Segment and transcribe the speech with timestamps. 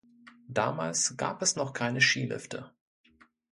[0.47, 2.71] Damals gab es noch keine Skilifte.